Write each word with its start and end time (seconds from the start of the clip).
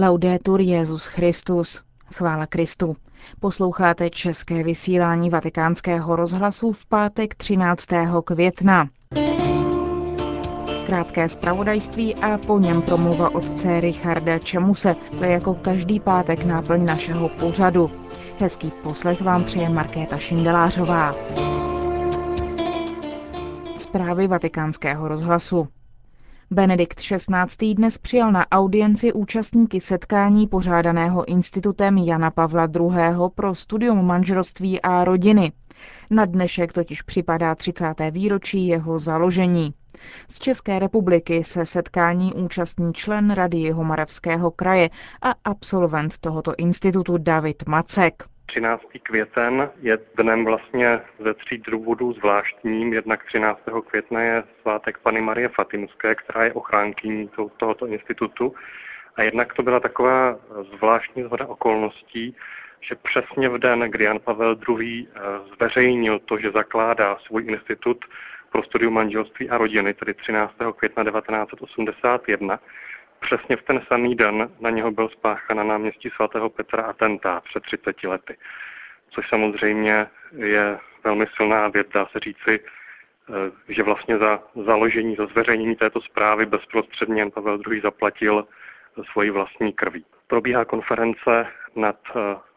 Laudetur 0.00 0.60
Jezus 0.60 1.04
Christus. 1.04 1.82
Chvála 2.12 2.46
Kristu. 2.46 2.96
Posloucháte 3.40 4.10
české 4.10 4.62
vysílání 4.62 5.30
Vatikánského 5.30 6.16
rozhlasu 6.16 6.72
v 6.72 6.86
pátek 6.86 7.34
13. 7.34 7.86
května. 8.24 8.88
Krátké 10.86 11.28
zpravodajství 11.28 12.14
a 12.14 12.38
po 12.38 12.58
něm 12.58 12.82
promluva 12.82 13.34
otce 13.34 13.80
Richarda 13.80 14.38
Čemuse. 14.38 14.96
To 15.18 15.24
je 15.24 15.30
jako 15.30 15.54
každý 15.54 16.00
pátek 16.00 16.44
náplň 16.44 16.84
našeho 16.84 17.28
pořadu. 17.28 17.90
Hezký 18.38 18.72
poslech 18.82 19.20
vám 19.20 19.44
přeje 19.44 19.68
Markéta 19.68 20.18
Šindelářová. 20.18 21.14
Zprávy 23.78 24.28
vatikánského 24.28 25.08
rozhlasu. 25.08 25.68
Benedikt 26.52 27.00
XVI. 27.00 27.74
dnes 27.74 27.98
přijal 27.98 28.32
na 28.32 28.50
audienci 28.50 29.12
účastníky 29.12 29.80
setkání 29.80 30.46
pořádaného 30.46 31.24
institutem 31.24 31.98
Jana 31.98 32.30
Pavla 32.30 32.68
II. 32.76 32.90
pro 33.34 33.54
studium 33.54 34.06
manželství 34.06 34.80
a 34.82 35.04
rodiny. 35.04 35.52
Na 36.10 36.24
dnešek 36.24 36.72
totiž 36.72 37.02
připadá 37.02 37.54
30. 37.54 37.94
výročí 38.10 38.66
jeho 38.66 38.98
založení. 38.98 39.74
Z 40.28 40.38
České 40.38 40.78
republiky 40.78 41.44
se 41.44 41.66
setkání 41.66 42.34
účastní 42.34 42.92
člen 42.92 43.30
Rady 43.30 43.58
Jihomoravského 43.58 44.50
kraje 44.50 44.90
a 45.22 45.34
absolvent 45.44 46.18
tohoto 46.18 46.54
institutu 46.58 47.18
David 47.18 47.66
Macek. 47.66 48.24
13. 48.50 48.82
květen 49.02 49.70
je 49.82 49.98
dnem 50.16 50.44
vlastně 50.44 51.00
ze 51.18 51.34
tří 51.34 51.58
důvodů 51.58 52.12
zvláštním. 52.12 52.92
Jednak 52.92 53.24
13. 53.24 53.60
května 53.86 54.22
je 54.22 54.42
svátek 54.60 54.98
Pany 54.98 55.20
Marie 55.20 55.48
Fatimské, 55.48 56.14
která 56.14 56.44
je 56.44 56.52
ochránkyní 56.52 57.30
tohoto 57.56 57.86
institutu. 57.86 58.54
A 59.16 59.22
jednak 59.22 59.54
to 59.54 59.62
byla 59.62 59.80
taková 59.80 60.38
zvláštní 60.76 61.22
zhoda 61.22 61.46
okolností, 61.46 62.36
že 62.80 62.94
přesně 62.94 63.48
v 63.48 63.58
den, 63.58 63.80
kdy 63.80 64.04
Jan 64.04 64.18
Pavel 64.18 64.56
II. 64.68 65.06
Eh, 65.08 65.20
zveřejnil 65.56 66.18
to, 66.18 66.38
že 66.38 66.50
zakládá 66.50 67.16
svůj 67.26 67.44
institut 67.46 68.04
pro 68.52 68.62
studium 68.62 68.94
manželství 68.94 69.50
a 69.50 69.58
rodiny, 69.58 69.94
tedy 69.94 70.14
13. 70.14 70.72
května 70.72 71.04
1981, 71.04 72.58
Přesně 73.20 73.56
v 73.56 73.62
ten 73.62 73.80
samý 73.88 74.14
den 74.14 74.50
na 74.60 74.70
něho 74.70 74.90
byl 74.90 75.08
spáchan 75.08 75.56
na 75.56 75.64
náměstí 75.64 76.10
svatého 76.10 76.50
Petra 76.50 76.82
atentát 76.82 77.44
před 77.44 77.62
30 77.62 78.04
lety. 78.04 78.36
Což 79.10 79.28
samozřejmě 79.28 80.06
je 80.36 80.78
velmi 81.04 81.26
silná 81.36 81.68
věc, 81.68 81.86
dá 81.94 82.06
se 82.06 82.20
říci, 82.20 82.60
eh, 82.60 83.72
že 83.74 83.82
vlastně 83.82 84.18
za 84.18 84.42
založení, 84.66 85.16
za 85.16 85.26
zveřejnění 85.26 85.76
této 85.76 86.00
zprávy 86.00 86.46
bezprostředně 86.46 87.30
Pavel 87.30 87.58
II. 87.70 87.80
zaplatil 87.80 88.46
svoji 89.12 89.30
vlastní 89.30 89.72
krví. 89.72 90.04
Probíhá 90.26 90.64
konference 90.64 91.46
nad 91.76 91.96
eh, 92.16 92.49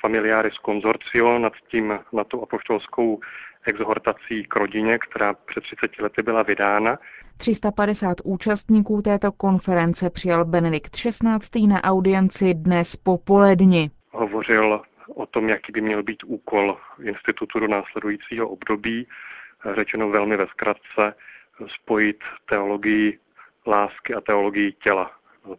Familiaris 0.00 0.54
Consortio, 0.54 1.38
nad, 1.38 1.52
tím, 1.70 1.98
nad 2.12 2.26
tou 2.28 2.42
apoštolskou 2.42 3.20
exhortací 3.66 4.44
k 4.44 4.56
rodině, 4.56 4.98
která 4.98 5.34
před 5.34 5.64
30 5.64 5.98
lety 5.98 6.22
byla 6.22 6.42
vydána. 6.42 6.98
350 7.36 8.16
účastníků 8.24 9.02
této 9.02 9.32
konference 9.32 10.10
přijal 10.10 10.44
Benedikt 10.44 10.90
XVI. 10.96 11.66
na 11.66 11.84
audienci 11.84 12.54
dnes 12.54 12.96
popoledni. 12.96 13.90
Hovořil 14.10 14.82
o 15.14 15.26
tom, 15.26 15.48
jaký 15.48 15.72
by 15.72 15.80
měl 15.80 16.02
být 16.02 16.24
úkol 16.24 16.76
institutu 17.02 17.60
do 17.60 17.68
následujícího 17.68 18.48
období, 18.48 19.06
řečeno 19.74 20.10
velmi 20.10 20.36
ve 20.36 20.46
zkratce, 20.46 21.14
spojit 21.74 22.18
teologii 22.48 23.18
lásky 23.66 24.14
a 24.14 24.20
teologii 24.20 24.72
těla. 24.72 25.10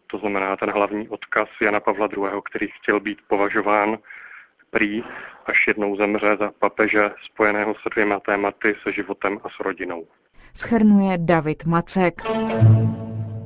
To 0.06 0.18
znamená 0.18 0.56
ten 0.56 0.70
hlavní 0.70 1.08
odkaz 1.08 1.48
Jana 1.62 1.80
Pavla 1.80 2.08
II., 2.16 2.40
který 2.50 2.66
chtěl 2.68 3.00
být 3.00 3.18
považován 3.28 3.98
prý, 4.70 5.02
až 5.46 5.66
jednou 5.66 5.96
zemře 5.96 6.36
za 6.40 6.50
papeže 6.58 7.10
spojeného 7.32 7.74
se 7.74 7.88
dvěma 7.94 8.20
tématy, 8.20 8.74
se 8.82 8.92
životem 8.92 9.38
a 9.44 9.48
s 9.48 9.60
rodinou. 9.60 10.06
Schrnuje 10.54 11.18
David 11.18 11.64
Macek. 11.64 12.22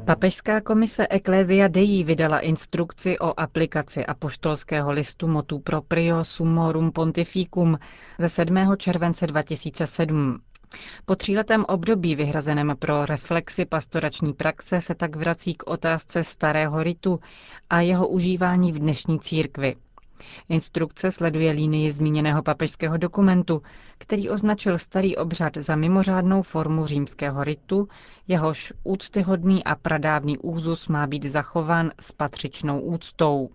Papežská 0.07 0.61
komise 0.61 1.07
Ecclesia 1.11 1.69
Dei 1.69 2.05
vydala 2.05 2.39
instrukci 2.41 3.19
o 3.19 3.41
aplikaci 3.41 4.07
apoštolského 4.07 4.93
listu 4.93 5.29
motu 5.29 5.59
proprio 5.59 6.25
sumorum 6.25 6.93
pontificum 6.93 7.79
ze 8.19 8.29
7. 8.29 8.77
července 8.77 9.27
2007. 9.27 10.39
Po 11.05 11.17
tříletém 11.17 11.65
období 11.69 12.15
vyhrazeném 12.15 12.77
pro 12.79 13.07
reflexy 13.07 13.65
pastorační 13.65 14.33
praxe 14.33 14.81
se 14.81 14.95
tak 14.95 15.17
vrací 15.17 15.55
k 15.55 15.63
otázce 15.67 16.25
starého 16.25 16.83
ritu 16.83 17.21
a 17.71 17.81
jeho 17.81 18.09
užívání 18.09 18.73
v 18.73 18.79
dnešní 18.79 19.21
církvi. 19.21 19.77
Instrukce 20.49 21.11
sleduje 21.11 21.53
línii 21.53 21.93
zmíněného 21.93 22.43
papežského 22.43 22.97
dokumentu, 22.97 23.63
který 23.99 24.31
označil 24.31 24.79
starý 24.79 25.17
obřad 25.17 25.57
za 25.57 25.77
mimořádnou 25.77 26.43
formu 26.43 26.87
římského 26.87 27.45
ritu, 27.45 27.89
jehož 28.29 28.73
úctyhodný 28.85 29.65
a 29.65 29.75
pradávný 29.75 30.39
úzus 30.39 30.89
má 30.89 31.07
být 31.07 31.25
zachován 31.25 31.91
s 32.01 32.13
patřičnou 32.13 32.81
úctou. 32.81 33.51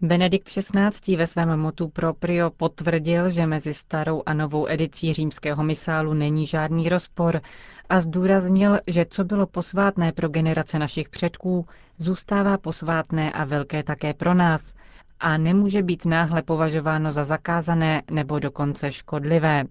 Benedikt 0.00 0.48
XVI. 0.48 1.16
ve 1.16 1.26
svém 1.26 1.56
motu 1.60 1.88
proprio 1.88 2.50
potvrdil, 2.50 3.30
že 3.30 3.46
mezi 3.46 3.74
starou 3.74 4.22
a 4.26 4.34
novou 4.34 4.66
edicí 4.68 5.12
římského 5.12 5.64
misálu 5.64 6.14
není 6.14 6.46
žádný 6.46 6.88
rozpor 6.88 7.40
a 7.88 8.00
zdůraznil, 8.00 8.78
že 8.86 9.06
co 9.10 9.24
bylo 9.24 9.46
posvátné 9.46 10.12
pro 10.12 10.28
generace 10.28 10.78
našich 10.78 11.08
předků, 11.08 11.66
zůstává 11.96 12.58
posvátné 12.58 13.32
a 13.32 13.44
velké 13.44 13.82
také 13.82 14.14
pro 14.14 14.34
nás 14.34 14.74
a 15.20 15.36
nemůže 15.36 15.82
být 15.82 16.06
náhle 16.06 16.42
považováno 16.42 17.12
za 17.12 17.24
zakázané 17.24 18.02
nebo 18.10 18.38
dokonce 18.38 18.90
škodlivé. 18.90 19.64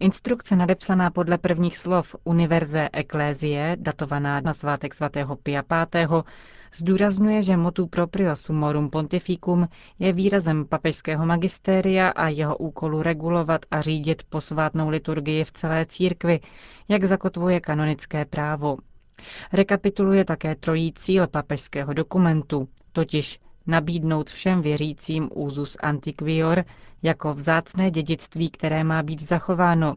Instrukce 0.00 0.56
nadepsaná 0.56 1.10
podle 1.10 1.38
prvních 1.38 1.76
slov 1.78 2.16
Univerze 2.24 2.88
Ecclesiae, 2.92 3.76
datovaná 3.80 4.40
na 4.40 4.52
svátek 4.52 4.94
svatého 4.94 5.36
Pia 5.36 5.62
V., 5.70 6.22
zdůrazňuje, 6.76 7.42
že 7.42 7.56
motu 7.56 7.86
proprio 7.86 8.36
sumorum 8.36 8.90
pontificum 8.90 9.68
je 9.98 10.12
výrazem 10.12 10.64
papežského 10.64 11.26
magistéria 11.26 12.08
a 12.08 12.28
jeho 12.28 12.56
úkolu 12.56 13.02
regulovat 13.02 13.66
a 13.70 13.80
řídit 13.80 14.22
posvátnou 14.28 14.88
liturgii 14.88 15.44
v 15.44 15.52
celé 15.52 15.86
církvi, 15.86 16.40
jak 16.88 17.04
zakotvuje 17.04 17.60
kanonické 17.60 18.24
právo. 18.24 18.76
Rekapituluje 19.52 20.24
také 20.24 20.54
trojí 20.54 20.92
cíl 20.92 21.26
papežského 21.26 21.92
dokumentu, 21.92 22.68
totiž 22.92 23.38
nabídnout 23.66 24.30
všem 24.30 24.62
věřícím 24.62 25.30
úzus 25.34 25.76
antiquior 25.80 26.64
jako 27.02 27.32
vzácné 27.32 27.90
dědictví, 27.90 28.50
které 28.50 28.84
má 28.84 29.02
být 29.02 29.22
zachováno. 29.22 29.94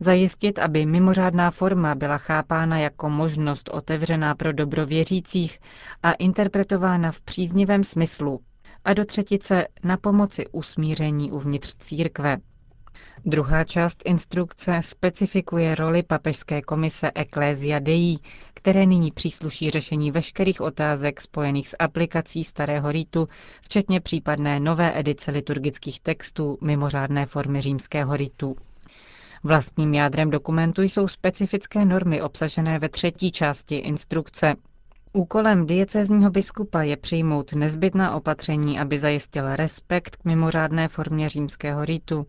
Zajistit, 0.00 0.58
aby 0.58 0.86
mimořádná 0.86 1.50
forma 1.50 1.94
byla 1.94 2.18
chápána 2.18 2.78
jako 2.78 3.10
možnost 3.10 3.70
otevřená 3.72 4.34
pro 4.34 4.52
dobro 4.52 4.86
věřících 4.86 5.58
a 6.02 6.12
interpretována 6.12 7.12
v 7.12 7.20
příznivém 7.20 7.84
smyslu. 7.84 8.40
A 8.84 8.94
do 8.94 9.04
třetice 9.04 9.66
na 9.84 9.96
pomoci 9.96 10.46
usmíření 10.52 11.32
uvnitř 11.32 11.74
církve. 11.74 12.36
Druhá 13.26 13.64
část 13.64 14.02
instrukce 14.04 14.80
specifikuje 14.84 15.74
roli 15.74 16.02
papežské 16.02 16.62
komise 16.62 17.10
Ecclesia 17.14 17.78
Dei, 17.78 18.18
které 18.54 18.86
nyní 18.86 19.10
přísluší 19.10 19.70
řešení 19.70 20.10
veškerých 20.10 20.60
otázek 20.60 21.20
spojených 21.20 21.68
s 21.68 21.76
aplikací 21.78 22.44
starého 22.44 22.92
rýtu, 22.92 23.28
včetně 23.62 24.00
případné 24.00 24.60
nové 24.60 24.98
edice 24.98 25.30
liturgických 25.30 26.00
textů 26.00 26.58
mimořádné 26.60 27.26
formy 27.26 27.60
římského 27.60 28.16
rýtu. 28.16 28.56
Vlastním 29.44 29.94
jádrem 29.94 30.30
dokumentu 30.30 30.82
jsou 30.82 31.08
specifické 31.08 31.84
normy 31.84 32.22
obsažené 32.22 32.78
ve 32.78 32.88
třetí 32.88 33.32
části 33.32 33.76
instrukce. 33.76 34.54
Úkolem 35.12 35.66
diecézního 35.66 36.30
biskupa 36.30 36.82
je 36.82 36.96
přijmout 36.96 37.52
nezbytná 37.52 38.14
opatření, 38.16 38.78
aby 38.80 38.98
zajistil 38.98 39.56
respekt 39.56 40.16
k 40.16 40.24
mimořádné 40.24 40.88
formě 40.88 41.28
římského 41.28 41.84
rýtu. 41.84 42.26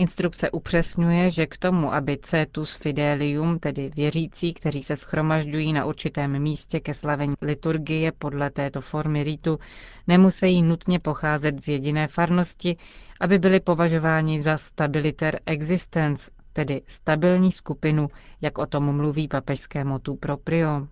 Instrukce 0.00 0.50
upřesňuje, 0.50 1.30
že 1.30 1.46
k 1.46 1.56
tomu, 1.56 1.92
aby 1.94 2.18
cetus 2.22 2.76
fidelium, 2.76 3.58
tedy 3.58 3.90
věřící, 3.96 4.54
kteří 4.54 4.82
se 4.82 4.96
schromažďují 4.96 5.72
na 5.72 5.84
určitém 5.84 6.38
místě 6.42 6.80
ke 6.80 6.94
slavení 6.94 7.32
liturgie 7.42 8.12
podle 8.12 8.50
této 8.50 8.80
formy 8.80 9.24
ritu, 9.24 9.58
nemusí 10.06 10.62
nutně 10.62 10.98
pocházet 10.98 11.64
z 11.64 11.68
jediné 11.68 12.08
farnosti, 12.08 12.76
aby 13.20 13.38
byli 13.38 13.60
považováni 13.60 14.42
za 14.42 14.58
stabiliter 14.58 15.40
existence, 15.46 16.30
tedy 16.52 16.82
stabilní 16.86 17.52
skupinu, 17.52 18.08
jak 18.40 18.58
o 18.58 18.66
tom 18.66 18.96
mluví 18.96 19.28
papežské 19.28 19.84
motu 19.84 20.16
proprio. 20.16 20.86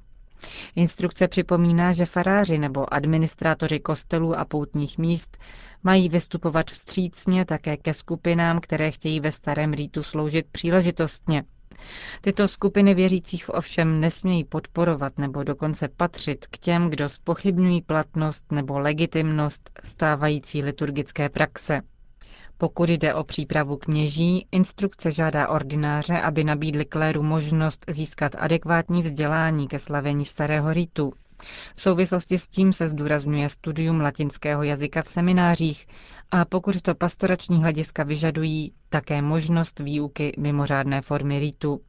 Instrukce 0.76 1.28
připomíná, 1.28 1.92
že 1.92 2.06
faráři 2.06 2.58
nebo 2.58 2.94
administrátoři 2.94 3.80
kostelů 3.80 4.38
a 4.38 4.44
poutních 4.44 4.98
míst 4.98 5.36
mají 5.82 6.08
vystupovat 6.08 6.70
vstřícně 6.70 7.44
také 7.44 7.76
ke 7.76 7.94
skupinám, 7.94 8.60
které 8.60 8.90
chtějí 8.90 9.20
ve 9.20 9.32
starém 9.32 9.72
rýtu 9.72 10.02
sloužit 10.02 10.46
příležitostně. 10.52 11.44
Tyto 12.20 12.48
skupiny 12.48 12.94
věřících 12.94 13.54
ovšem 13.54 14.00
nesmějí 14.00 14.44
podporovat 14.44 15.18
nebo 15.18 15.42
dokonce 15.42 15.88
patřit 15.88 16.46
k 16.46 16.58
těm, 16.58 16.90
kdo 16.90 17.08
spochybňují 17.08 17.82
platnost 17.82 18.52
nebo 18.52 18.78
legitimnost 18.78 19.70
stávající 19.84 20.62
liturgické 20.62 21.28
praxe. 21.28 21.80
Pokud 22.58 22.88
jde 22.90 23.14
o 23.14 23.24
přípravu 23.24 23.76
kněží, 23.76 24.46
instrukce 24.52 25.12
žádá 25.12 25.48
ordináře, 25.48 26.20
aby 26.20 26.44
nabídli 26.44 26.84
kléru 26.84 27.22
možnost 27.22 27.84
získat 27.88 28.32
adekvátní 28.38 29.02
vzdělání 29.02 29.68
ke 29.68 29.78
slavení 29.78 30.24
starého 30.24 30.72
ritu. 30.72 31.12
V 31.74 31.80
souvislosti 31.80 32.38
s 32.38 32.48
tím 32.48 32.72
se 32.72 32.88
zdůrazňuje 32.88 33.48
studium 33.48 34.00
latinského 34.00 34.62
jazyka 34.62 35.02
v 35.02 35.08
seminářích 35.08 35.86
a 36.30 36.44
pokud 36.44 36.82
to 36.82 36.94
pastorační 36.94 37.62
hlediska 37.62 38.02
vyžadují, 38.02 38.72
také 38.88 39.22
možnost 39.22 39.80
výuky 39.80 40.32
mimořádné 40.38 41.02
formy 41.02 41.38
ritu. 41.38 41.80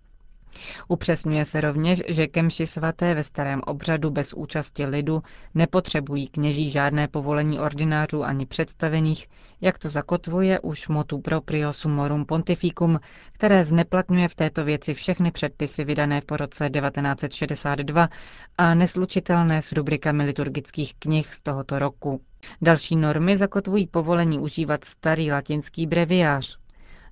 Upřesňuje 0.87 1.45
se 1.45 1.61
rovněž, 1.61 2.01
že 2.07 2.27
kemši 2.27 2.65
svaté 2.65 3.13
ve 3.13 3.23
starém 3.23 3.61
obřadu 3.65 4.09
bez 4.11 4.33
účasti 4.33 4.85
lidu 4.85 5.23
nepotřebují 5.55 6.27
kněží 6.27 6.69
žádné 6.69 7.07
povolení 7.07 7.59
ordinářů 7.59 8.23
ani 8.23 8.45
představených, 8.45 9.27
jak 9.61 9.77
to 9.77 9.89
zakotvuje 9.89 10.59
už 10.59 10.87
motu 10.87 11.19
proprio 11.19 11.73
sumorum 11.73 12.25
pontificum, 12.25 12.99
které 13.31 13.65
zneplatňuje 13.65 14.27
v 14.27 14.35
této 14.35 14.63
věci 14.65 14.93
všechny 14.93 15.31
předpisy 15.31 15.83
vydané 15.83 16.21
po 16.25 16.37
roce 16.37 16.69
1962 16.69 18.09
a 18.57 18.73
neslučitelné 18.73 19.61
s 19.61 19.71
rubrikami 19.71 20.23
liturgických 20.23 20.93
knih 20.99 21.33
z 21.33 21.41
tohoto 21.41 21.79
roku. 21.79 22.21
Další 22.61 22.95
normy 22.95 23.37
zakotvují 23.37 23.87
povolení 23.87 24.39
užívat 24.39 24.83
starý 24.83 25.31
latinský 25.31 25.87
breviář, 25.87 26.59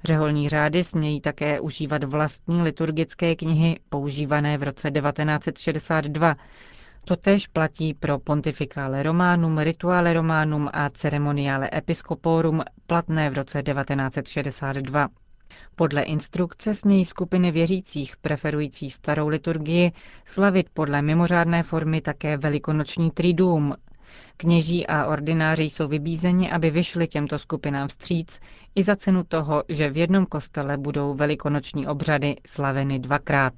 Řeholní 0.04 0.50
řády 0.50 0.84
smějí 0.84 1.22
také 1.22 1.60
užívat 1.60 2.04
vlastní 2.04 2.62
liturgické 2.62 3.36
knihy 3.36 3.80
používané 3.90 4.58
v 4.58 4.64
roce 4.64 4.92
1962. 4.92 6.36
Totež 7.06 7.48
platí 7.48 7.94
pro 7.94 8.20
Pontificale 8.20 9.04
Romanum, 9.04 9.58
Rituale 9.58 10.14
Romanum 10.14 10.70
a 10.74 10.90
Ceremoniale 10.90 11.70
Episcoporum 11.74 12.64
platné 12.88 13.30
v 13.30 13.34
roce 13.34 13.64
1962. 13.64 15.08
Podle 15.76 16.02
instrukce 16.02 16.74
smějí 16.74 17.06
skupiny 17.06 17.52
věřících 17.52 18.18
preferující 18.18 18.90
starou 18.90 19.28
liturgii 19.28 19.92
slavit 20.26 20.70
podle 20.74 21.02
mimořádné 21.02 21.64
formy 21.64 22.02
také 22.02 22.38
velikonoční 22.38 23.12
triduum, 23.12 23.74
Kněží 24.38 24.88
a 24.88 25.06
ordináři 25.06 25.64
jsou 25.64 25.88
vybízeni, 25.88 26.52
aby 26.52 26.70
vyšli 26.70 27.08
těmto 27.08 27.40
skupinám 27.40 27.88
vstříc 27.88 28.40
i 28.76 28.84
za 28.84 28.96
cenu 28.96 29.24
toho, 29.24 29.64
že 29.70 29.90
v 29.90 29.98
jednom 29.98 30.26
kostele 30.26 30.78
budou 30.78 31.14
velikonoční 31.14 31.88
obřady 31.88 32.36
slaveny 32.46 33.00
dvakrát. 33.00 33.54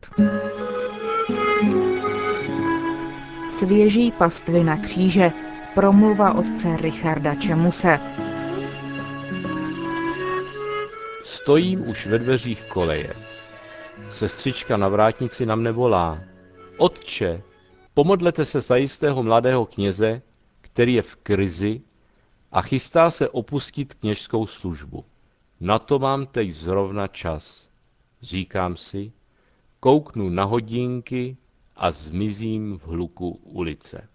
Svěží 3.49 4.11
pastvy 4.11 4.63
na 4.63 4.77
kříže. 4.77 5.31
Promluva 5.75 6.33
otce 6.33 6.77
Richarda 6.77 7.35
Čemuse. 7.35 7.99
Stojím 11.23 11.89
už 11.89 12.07
ve 12.07 12.19
dveřích 12.19 12.65
koleje. 12.65 13.13
Sestřička 14.09 14.77
na 14.77 14.87
vrátnici 14.87 15.45
na 15.45 15.55
mne 15.55 15.71
volá. 15.71 16.19
Otče, 16.77 17.41
pomodlete 17.93 18.45
se 18.45 18.61
za 18.61 18.75
jistého 18.75 19.23
mladého 19.23 19.65
kněze, 19.65 20.21
který 20.73 20.93
je 20.93 21.01
v 21.01 21.15
krizi 21.15 21.81
a 22.51 22.61
chystá 22.61 23.11
se 23.11 23.29
opustit 23.29 23.93
kněžskou 23.93 24.47
službu. 24.47 25.05
Na 25.59 25.79
to 25.79 25.99
mám 25.99 26.25
teď 26.25 26.51
zrovna 26.51 27.07
čas. 27.07 27.69
Říkám 28.21 28.77
si, 28.77 29.11
kouknu 29.79 30.29
na 30.29 30.43
hodinky 30.43 31.37
a 31.75 31.91
zmizím 31.91 32.77
v 32.77 32.87
hluku 32.87 33.29
ulice. 33.43 34.09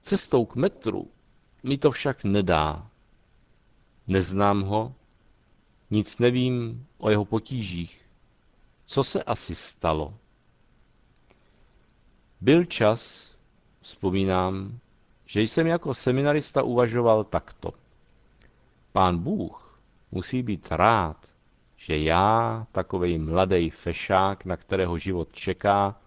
Cestou 0.00 0.44
k 0.44 0.56
metru 0.56 1.10
mi 1.62 1.78
to 1.78 1.90
však 1.90 2.24
nedá. 2.24 2.90
Neznám 4.06 4.62
ho, 4.62 4.94
nic 5.90 6.18
nevím 6.18 6.86
o 6.98 7.10
jeho 7.10 7.24
potížích. 7.24 8.08
Co 8.86 9.04
se 9.04 9.22
asi 9.22 9.54
stalo? 9.54 10.14
Byl 12.40 12.64
čas, 12.64 13.34
vzpomínám, 13.80 14.78
že 15.36 15.42
jsem 15.42 15.66
jako 15.66 15.94
seminarista 15.94 16.62
uvažoval 16.62 17.24
takto. 17.24 17.72
Pán 18.92 19.18
Bůh 19.18 19.80
musí 20.12 20.42
být 20.42 20.68
rád, 20.70 21.16
že 21.76 21.98
já, 21.98 22.66
takovej 22.72 23.18
mladý 23.18 23.70
fešák, 23.70 24.44
na 24.44 24.56
kterého 24.56 24.98
život 24.98 25.32
čeká, 25.32 26.00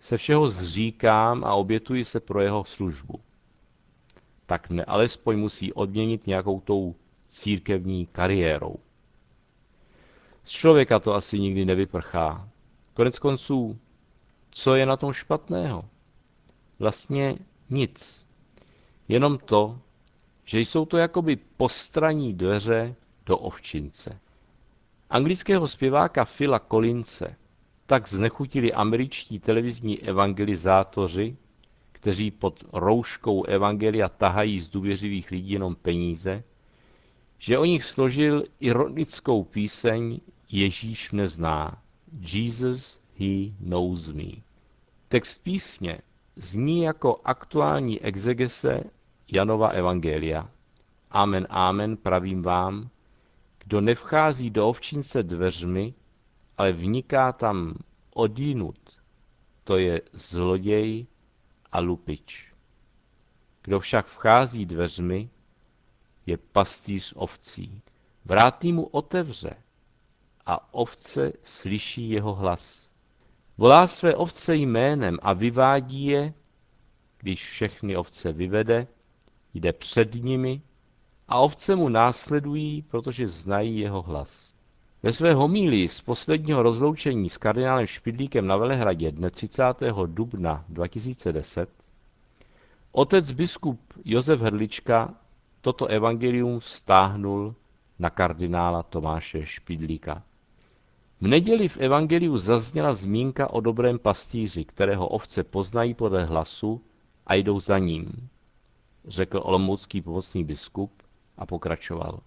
se 0.00 0.16
všeho 0.16 0.48
zříkám 0.48 1.44
a 1.44 1.54
obětuji 1.54 2.04
se 2.04 2.20
pro 2.20 2.40
jeho 2.40 2.64
službu. 2.64 3.20
Tak 4.46 4.70
mne 4.70 4.84
alespoň 4.84 5.38
musí 5.38 5.72
odměnit 5.72 6.26
nějakou 6.26 6.60
tou 6.60 6.94
církevní 7.28 8.06
kariérou. 8.06 8.76
Z 10.44 10.50
člověka 10.50 10.98
to 10.98 11.14
asi 11.14 11.38
nikdy 11.38 11.64
nevyprchá. 11.64 12.48
Konec 12.94 13.18
konců, 13.18 13.78
co 14.50 14.74
je 14.74 14.86
na 14.86 14.96
tom 14.96 15.12
špatného? 15.12 15.84
Vlastně 16.78 17.38
nic. 17.70 18.19
Jenom 19.10 19.38
to, 19.38 19.78
že 20.44 20.60
jsou 20.60 20.84
to 20.84 20.96
jakoby 20.96 21.36
postraní 21.36 22.34
dveře 22.34 22.94
do 23.26 23.38
ovčince. 23.38 24.20
Anglického 25.10 25.68
zpěváka 25.68 26.24
Phila 26.24 26.58
Collinse 26.58 27.36
tak 27.86 28.08
znechutili 28.08 28.72
američtí 28.72 29.38
televizní 29.38 30.02
evangelizátoři, 30.02 31.36
kteří 31.92 32.30
pod 32.30 32.64
rouškou 32.72 33.44
evangelia 33.44 34.08
tahají 34.08 34.60
z 34.60 34.68
důvěřivých 34.68 35.30
lidí 35.30 35.50
jenom 35.50 35.74
peníze, 35.74 36.42
že 37.38 37.58
o 37.58 37.64
nich 37.64 37.84
složil 37.84 38.44
ironickou 38.60 39.44
píseň 39.44 40.20
Ježíš 40.50 41.12
mne 41.12 41.28
zná. 41.28 41.82
Jesus, 42.32 43.00
he 43.18 43.50
knows 43.68 44.10
me. 44.10 44.30
Text 45.08 45.42
písně 45.42 45.98
zní 46.36 46.82
jako 46.82 47.20
aktuální 47.24 48.00
exegese 48.00 48.84
Janova 49.32 49.68
Evangelia. 49.68 50.50
Amen, 51.10 51.46
amen, 51.50 51.96
pravím 51.96 52.42
vám, 52.42 52.90
kdo 53.64 53.80
nevchází 53.80 54.50
do 54.50 54.68
ovčince 54.68 55.22
dveřmi, 55.22 55.94
ale 56.58 56.72
vniká 56.72 57.32
tam 57.32 57.74
odinut, 58.14 59.00
to 59.64 59.78
je 59.78 60.02
zloděj 60.12 61.06
a 61.72 61.80
lupič. 61.80 62.52
Kdo 63.62 63.80
však 63.80 64.06
vchází 64.06 64.66
dveřmi, 64.66 65.30
je 66.26 66.36
pastýř 66.36 67.12
ovcí. 67.16 67.82
Vrátný 68.24 68.72
mu 68.72 68.86
otevře 68.86 69.54
a 70.46 70.74
ovce 70.74 71.32
slyší 71.42 72.10
jeho 72.10 72.34
hlas. 72.34 72.90
Volá 73.58 73.86
své 73.86 74.16
ovce 74.16 74.56
jménem 74.56 75.18
a 75.22 75.32
vyvádí 75.32 76.06
je, 76.06 76.34
když 77.18 77.50
všechny 77.50 77.96
ovce 77.96 78.32
vyvede, 78.32 78.86
jde 79.54 79.72
před 79.72 80.14
nimi 80.14 80.60
a 81.28 81.38
ovce 81.38 81.76
mu 81.76 81.88
následují, 81.88 82.82
protože 82.82 83.28
znají 83.28 83.78
jeho 83.78 84.02
hlas. 84.02 84.54
Ve 85.02 85.12
své 85.12 85.34
homílii 85.34 85.88
z 85.88 86.00
posledního 86.00 86.62
rozloučení 86.62 87.28
s 87.28 87.36
kardinálem 87.36 87.86
Špidlíkem 87.86 88.46
na 88.46 88.56
Velehradě 88.56 89.12
dne 89.12 89.30
30. 89.30 89.62
dubna 90.06 90.64
2010 90.68 91.68
otec 92.92 93.32
biskup 93.32 93.80
Josef 94.04 94.40
Hrdlička 94.40 95.14
toto 95.60 95.86
evangelium 95.86 96.58
vztáhnul 96.58 97.54
na 97.98 98.10
kardinála 98.10 98.82
Tomáše 98.82 99.46
Špidlíka. 99.46 100.22
V 101.20 101.26
neděli 101.26 101.68
v 101.68 101.76
evangeliu 101.76 102.36
zazněla 102.36 102.92
zmínka 102.92 103.50
o 103.50 103.60
dobrém 103.60 103.98
pastýři, 103.98 104.64
kterého 104.64 105.08
ovce 105.08 105.44
poznají 105.44 105.94
podle 105.94 106.24
hlasu 106.24 106.80
a 107.26 107.34
jdou 107.34 107.60
za 107.60 107.78
ním 107.78 108.28
řekl 109.08 109.40
olomoucký 109.44 110.02
pomocný 110.02 110.44
biskup 110.44 110.92
a 111.38 111.46
pokračoval. 111.46 112.20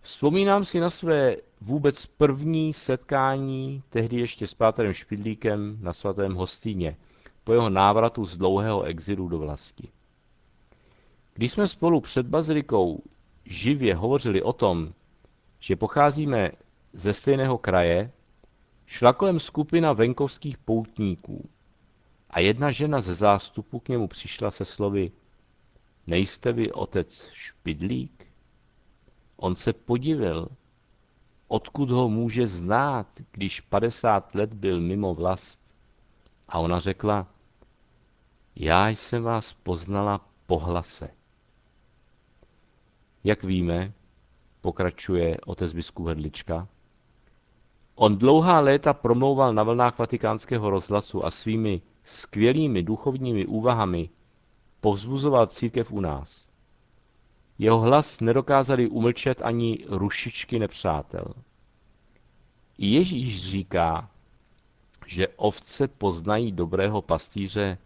Vzpomínám 0.00 0.64
si 0.64 0.80
na 0.80 0.90
své 0.90 1.36
vůbec 1.60 2.06
první 2.06 2.74
setkání, 2.74 3.82
tehdy 3.90 4.16
ještě 4.16 4.46
s 4.46 4.54
Pátrem 4.54 4.92
Špidlíkem 4.92 5.78
na 5.80 5.92
svatém 5.92 6.34
Hostýně, 6.34 6.96
po 7.44 7.52
jeho 7.52 7.70
návratu 7.70 8.24
z 8.24 8.36
dlouhého 8.36 8.82
exilu 8.82 9.28
do 9.28 9.38
vlasti. 9.38 9.88
Když 11.34 11.52
jsme 11.52 11.68
spolu 11.68 12.00
před 12.00 12.26
bazilikou 12.26 13.02
živě 13.44 13.94
hovořili 13.94 14.42
o 14.42 14.52
tom, 14.52 14.92
že 15.60 15.76
pocházíme 15.76 16.50
ze 16.92 17.12
stejného 17.12 17.58
kraje, 17.58 18.10
šla 18.86 19.12
kolem 19.12 19.38
skupina 19.38 19.92
venkovských 19.92 20.58
poutníků 20.58 21.48
a 22.30 22.40
jedna 22.40 22.70
žena 22.70 23.00
ze 23.00 23.14
zástupu 23.14 23.80
k 23.80 23.88
němu 23.88 24.08
přišla 24.08 24.50
se 24.50 24.64
slovy 24.64 25.12
Nejste 26.08 26.52
vy 26.52 26.72
otec 26.72 27.30
Špidlík? 27.32 28.26
On 29.36 29.54
se 29.54 29.72
podivil. 29.72 30.48
odkud 31.48 31.90
ho 31.90 32.08
může 32.08 32.46
znát, 32.46 33.06
když 33.32 33.60
50 33.60 34.34
let 34.34 34.54
byl 34.54 34.80
mimo 34.80 35.14
vlast. 35.14 35.62
A 36.48 36.58
ona 36.58 36.80
řekla, 36.80 37.26
já 38.56 38.88
jsem 38.88 39.22
vás 39.22 39.52
poznala 39.52 40.20
po 40.46 40.58
hlase. 40.58 41.10
Jak 43.24 43.44
víme, 43.44 43.92
pokračuje 44.60 45.36
otec 45.46 45.72
biskup 45.72 46.06
Hedlička, 46.06 46.68
on 47.94 48.18
dlouhá 48.18 48.60
léta 48.60 48.92
promlouval 48.92 49.54
na 49.54 49.62
vlnách 49.62 49.98
vatikánského 49.98 50.70
rozhlasu 50.70 51.24
a 51.24 51.30
svými 51.30 51.82
skvělými 52.04 52.82
duchovními 52.82 53.46
úvahami 53.46 54.10
povzbuzoval 54.80 55.46
církev 55.46 55.92
u 55.92 56.00
nás. 56.00 56.48
Jeho 57.58 57.80
hlas 57.80 58.20
nedokázali 58.20 58.88
umlčet 58.88 59.42
ani 59.42 59.84
rušičky 59.88 60.58
nepřátel. 60.58 61.34
I 62.78 62.86
Ježíš 62.86 63.50
říká, 63.50 64.10
že 65.06 65.28
ovce 65.28 65.88
poznají 65.88 66.52
dobrého 66.52 67.02
pastýře 67.02 67.78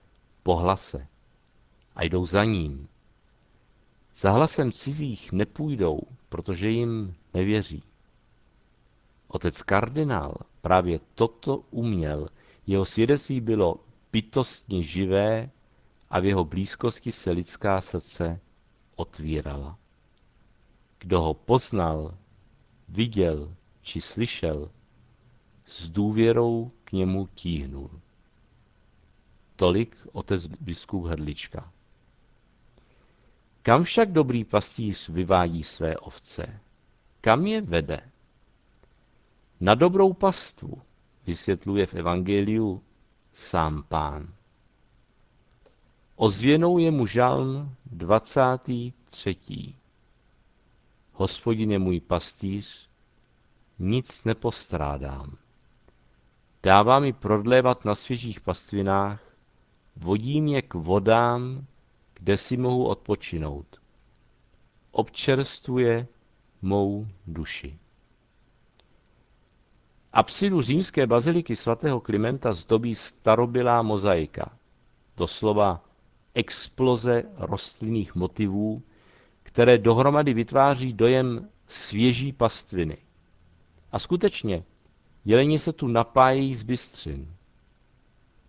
po 0.42 0.56
hlase 0.56 1.06
a 1.96 2.02
jdou 2.04 2.26
za 2.26 2.44
ním. 2.44 2.88
Za 4.16 4.30
hlasem 4.30 4.72
cizích 4.72 5.32
nepůjdou, 5.32 6.00
protože 6.28 6.68
jim 6.68 7.14
nevěří. 7.34 7.82
Otec 9.28 9.62
kardinál 9.62 10.34
právě 10.60 11.00
toto 11.14 11.64
uměl. 11.70 12.28
Jeho 12.66 12.84
svědectví 12.84 13.40
bylo 13.40 13.76
bytostně 14.12 14.82
živé 14.82 15.50
a 16.12 16.20
v 16.20 16.24
jeho 16.24 16.44
blízkosti 16.44 17.12
se 17.12 17.30
lidská 17.30 17.80
srdce 17.80 18.40
otvírala. 18.96 19.78
Kdo 20.98 21.20
ho 21.22 21.34
poznal, 21.34 22.18
viděl 22.88 23.54
či 23.82 24.00
slyšel, 24.00 24.70
s 25.64 25.88
důvěrou 25.88 26.72
k 26.84 26.92
němu 26.92 27.28
tíhnul. 27.34 28.00
Tolik 29.56 29.96
otec 30.12 30.46
biskup 30.46 31.04
Hrdlička. 31.04 31.72
Kam 33.62 33.84
však 33.84 34.12
dobrý 34.12 34.44
pastýř 34.44 35.08
vyvádí 35.08 35.62
své 35.62 35.96
ovce? 35.96 36.60
Kam 37.20 37.46
je 37.46 37.60
vede? 37.60 38.10
Na 39.60 39.74
dobrou 39.74 40.12
pastvu, 40.12 40.82
vysvětluje 41.26 41.86
v 41.86 41.94
Evangeliu 41.94 42.82
sám 43.32 43.82
pán. 43.88 44.34
Ozvěnou 46.16 46.78
je 46.78 46.90
mu 46.90 47.06
žalm 47.06 47.74
23. 47.86 49.74
Hospodin 51.12 51.72
je 51.72 51.78
můj 51.78 52.00
pastýř, 52.00 52.88
nic 53.78 54.24
nepostrádám. 54.24 55.36
Dává 56.62 56.98
mi 56.98 57.12
prodlévat 57.12 57.84
na 57.84 57.94
svěžích 57.94 58.40
pastvinách, 58.40 59.20
vodí 59.96 60.40
mě 60.40 60.62
k 60.62 60.74
vodám, 60.74 61.66
kde 62.14 62.36
si 62.36 62.56
mohu 62.56 62.86
odpočinout. 62.86 63.66
Občerstvuje 64.90 66.06
mou 66.62 67.06
duši. 67.26 67.78
Apsidu 70.12 70.62
římské 70.62 71.06
baziliky 71.06 71.56
svatého 71.56 72.00
Klimenta 72.00 72.52
zdobí 72.52 72.94
starobylá 72.94 73.82
mozaika, 73.82 74.52
doslova 75.16 75.84
exploze 76.34 77.24
rostlinných 77.36 78.14
motivů, 78.14 78.82
které 79.42 79.78
dohromady 79.78 80.34
vytváří 80.34 80.92
dojem 80.92 81.48
svěží 81.68 82.32
pastviny. 82.32 82.96
A 83.92 83.98
skutečně, 83.98 84.64
jeleni 85.24 85.58
se 85.58 85.72
tu 85.72 85.86
napájí 85.88 86.54
z 86.54 86.62
bystřin. 86.62 87.34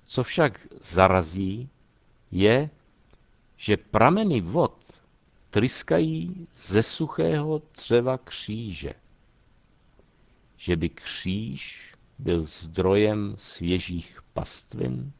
Co 0.04 0.24
však 0.24 0.68
zarazí, 0.82 1.70
je, 2.32 2.70
že 3.58 3.78
prameny 3.78 4.42
vod 4.42 5.02
tryskají 5.50 6.48
ze 6.56 6.84
suchého 6.84 7.62
dřeva 7.76 8.18
kříže. 8.18 8.94
Že 10.58 10.76
by 10.76 10.90
kříž 10.90 11.94
byl 12.20 12.44
zdrojem 12.44 13.36
svěžích 13.38 14.20
pastvin 14.34 15.12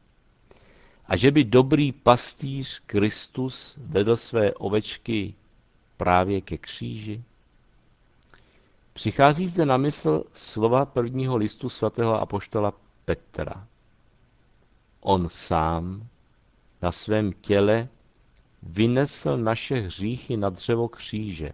a 1.06 1.16
že 1.16 1.30
by 1.30 1.44
dobrý 1.44 1.92
pastýř 1.92 2.78
Kristus 2.86 3.78
vedl 3.80 4.16
své 4.16 4.54
ovečky 4.54 5.34
právě 5.96 6.40
ke 6.40 6.58
kříži? 6.58 7.22
Přichází 8.92 9.46
zde 9.46 9.66
na 9.66 9.76
mysl 9.76 10.24
slova 10.32 10.84
prvního 10.84 11.36
listu 11.36 11.68
svatého 11.68 12.20
apoštola 12.20 12.72
Petra. 13.04 13.66
On 15.00 15.28
sám 15.28 16.08
na 16.82 16.92
svém 16.92 17.32
těle 17.32 17.88
vynesl 18.62 19.36
naše 19.36 19.74
hříchy 19.74 20.36
na 20.36 20.50
dřevo 20.50 20.88
kříže, 20.88 21.52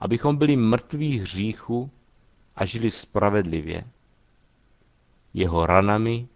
abychom 0.00 0.36
byli 0.36 0.56
mrtví 0.56 1.18
hříchu 1.18 1.90
a 2.56 2.64
žili 2.64 2.90
spravedlivě. 2.90 3.84
Jeho 5.34 5.66
ranami 5.66 6.28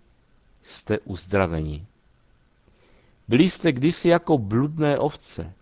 jste 0.63 0.99
uzdraveni. 0.99 1.87
Byli 3.29 3.51
jste 3.51 3.73
kdysi 3.73 4.09
jako 4.09 4.39
bludné 4.39 4.99
ovce, 4.99 5.53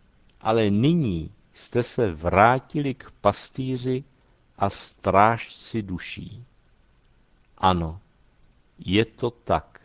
ale 0.41 0.71
nyní 0.71 1.31
jste 1.53 1.83
se 1.83 2.13
vrátili 2.13 2.95
k 2.95 3.11
pastýři 3.21 4.05
a 4.59 4.71
strážci 4.71 5.83
duší. 5.83 6.45
Ano, 7.59 8.01
je 8.79 9.05
to 9.05 9.31
tak. 9.31 9.81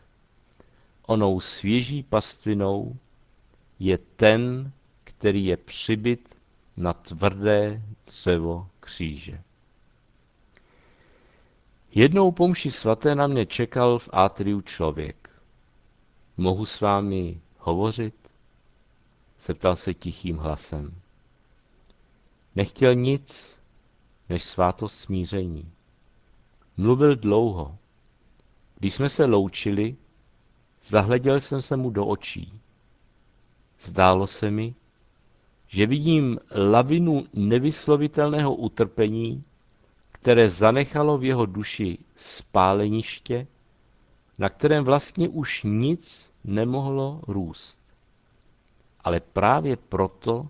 Onou 1.06 1.40
svěží 1.40 2.04
pastvinou 2.04 2.96
je 3.80 3.98
ten, 3.98 4.72
který 5.04 5.46
je 5.46 5.58
přibyt 5.58 6.36
na 6.78 6.94
tvrdé 6.94 7.82
dřevo 8.06 8.68
kříže. 8.80 9.42
Jednou 11.92 12.32
pomši 12.32 12.72
svaté 12.72 13.16
na 13.16 13.28
mě 13.28 13.46
čekal 13.46 14.00
v 14.00 14.10
átriu 14.12 14.62
člověk. 14.62 15.30
Mohu 16.38 16.66
s 16.66 16.82
vámi 16.82 17.42
hovořit? 17.68 18.16
Zeptal 19.40 19.76
se 19.76 19.94
tichým 19.94 20.38
hlasem. 20.38 20.96
Nechtěl 22.56 22.96
nic, 22.96 23.60
než 24.30 24.44
svátost 24.44 25.00
smíření. 25.00 25.72
Mluvil 26.78 27.16
dlouho. 27.16 27.78
Když 28.80 28.94
jsme 28.94 29.10
se 29.10 29.26
loučili, 29.26 29.96
zahleděl 30.82 31.40
jsem 31.40 31.62
se 31.62 31.78
mu 31.78 31.90
do 31.90 32.06
očí. 32.06 32.60
Zdálo 33.82 34.28
se 34.28 34.52
mi, 34.52 34.76
že 35.68 35.86
vidím 35.86 36.40
lavinu 36.72 37.26
nevyslovitelného 37.34 38.56
utrpení, 38.56 39.44
které 40.12 40.50
zanechalo 40.50 41.18
v 41.18 41.24
jeho 41.24 41.46
duši 41.46 41.98
spáleniště, 42.16 43.48
na 44.40 44.50
kterém 44.50 44.84
vlastně 44.84 45.30
už 45.30 45.64
nic 45.64 46.34
nemohlo 46.48 47.22
růst. 47.28 47.80
Ale 49.00 49.20
právě 49.20 49.78
proto 49.78 50.50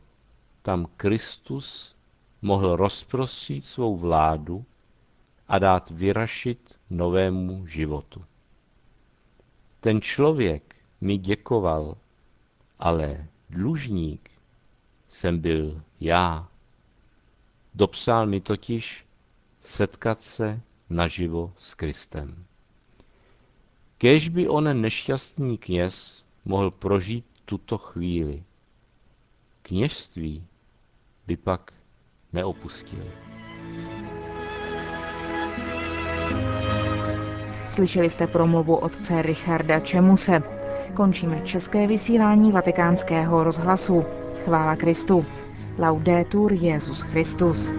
tam 0.62 0.88
Kristus 0.98 1.96
mohl 2.42 2.76
rozprostřít 2.76 3.66
svou 3.66 3.98
vládu 3.98 4.66
a 5.48 5.60
dát 5.60 5.90
vyrašit 5.90 6.76
novému 6.90 7.68
životu. 7.68 8.26
Ten 9.80 10.02
člověk 10.02 10.76
mi 11.02 11.18
děkoval, 11.18 11.98
ale 12.80 13.28
dlužník 13.50 14.32
jsem 15.10 15.40
byl 15.40 15.82
já. 16.00 16.48
Dopsal 17.74 18.26
mi 18.26 18.42
totiž 18.42 19.06
setkat 19.62 20.22
se 20.22 20.62
naživo 20.90 21.54
s 21.58 21.74
Kristem. 21.74 22.47
Kéž 23.98 24.30
by 24.30 24.48
onen 24.48 24.82
nešťastný 24.82 25.58
kněz 25.58 26.24
mohl 26.46 26.72
prožít 26.72 27.26
tuto 27.46 27.78
chvíli. 27.78 28.44
Kněžství 29.62 30.44
by 31.28 31.38
pak 31.38 31.74
neopustil. 32.34 33.04
Slyšeli 37.70 38.10
jste 38.10 38.28
promluvu 38.28 38.76
otce 38.76 39.22
Richarda 39.22 39.80
Čemuse. 39.80 40.44
Končíme 40.94 41.42
české 41.42 41.88
vysílání 41.88 42.52
vatikánského 42.52 43.44
rozhlasu. 43.44 44.06
Chvála 44.44 44.76
Kristu. 44.76 45.26
Laudetur 45.78 46.54
Jezus 46.54 47.02
Christus. 47.02 47.74